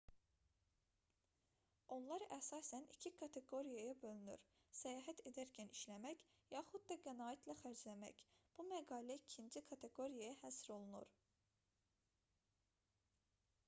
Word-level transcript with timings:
onlar 1.95 2.23
əsasən 2.37 2.87
iki 2.95 3.11
kateqoriyaya 3.17 3.91
bölünür 4.05 4.41
səyahət 4.79 5.21
edərkən 5.31 5.69
işləmək 5.77 6.25
yaxud 6.55 6.87
da 6.93 6.97
qənaətlə 7.05 7.57
xərcləmək 7.61 8.23
bu 8.57 8.67
məqalə 8.73 9.19
ikinci 9.31 9.63
kateqoriyaya 9.71 10.39
həsr 10.43 10.75
olunur 10.79 11.09